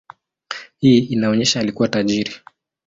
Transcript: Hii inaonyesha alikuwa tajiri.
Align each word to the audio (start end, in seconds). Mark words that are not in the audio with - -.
Hii 0.77 0.99
inaonyesha 0.99 1.59
alikuwa 1.59 1.87
tajiri. 1.87 2.31